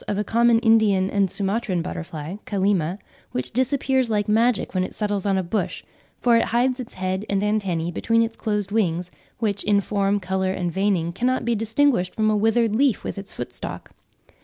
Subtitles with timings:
[0.07, 2.97] of a common Indian and Sumatran butterfly (Kallima)
[3.33, 5.83] which disappears like magic when it settles on a bush;
[6.19, 10.53] for it hides its head and antennae between its closed wings, which, in form, colour
[10.53, 13.91] and veining, cannot be distinguished from a withered leaf with its footstalk.